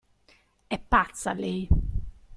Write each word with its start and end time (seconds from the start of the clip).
È 0.65 0.79
pazza, 0.79 1.31
lei! 1.35 1.67